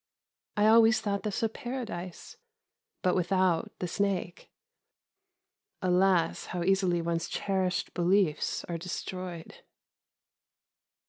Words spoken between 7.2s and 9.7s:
cherished beliefs are destroyed.